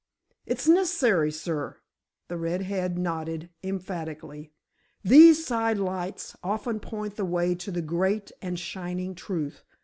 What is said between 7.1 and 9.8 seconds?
the way to the great and shinin' truth!